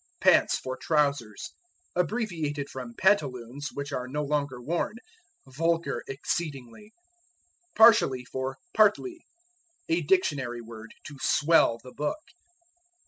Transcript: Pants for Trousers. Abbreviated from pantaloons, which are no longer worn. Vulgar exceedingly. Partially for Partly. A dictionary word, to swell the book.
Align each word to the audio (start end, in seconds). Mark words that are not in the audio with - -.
Pants 0.19 0.57
for 0.57 0.75
Trousers. 0.77 1.51
Abbreviated 1.95 2.71
from 2.71 2.95
pantaloons, 2.95 3.69
which 3.71 3.91
are 3.91 4.07
no 4.07 4.23
longer 4.23 4.59
worn. 4.59 4.95
Vulgar 5.45 6.01
exceedingly. 6.07 6.91
Partially 7.75 8.25
for 8.25 8.57
Partly. 8.73 9.19
A 9.89 10.01
dictionary 10.01 10.59
word, 10.59 10.95
to 11.03 11.19
swell 11.21 11.77
the 11.83 11.91
book. 11.93 12.17